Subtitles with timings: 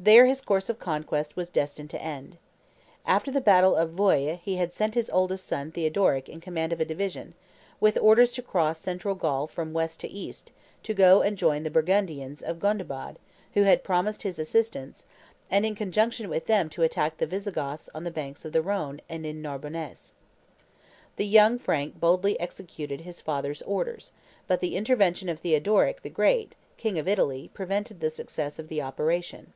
[0.00, 2.38] There his course of conquest was destined to end.
[3.04, 6.80] After the battle of Vouille he had sent his eldest son Theodoric in command of
[6.80, 7.34] a division,
[7.78, 10.50] with orders to cross Central Gaul from west to east,
[10.84, 13.18] to go and join the Burgundians of Gondebaud,
[13.52, 15.04] who had promised his assistance,
[15.50, 19.02] and in conjunction with them to attack the Visigoths on the banks of the Rhone
[19.10, 20.14] and in Narbonness.
[21.16, 24.12] The young Frank boldly executed his father's orders,
[24.46, 28.80] but the intervention of Theodoric the Great, king of Italy, prevented the success of the
[28.80, 29.52] operation.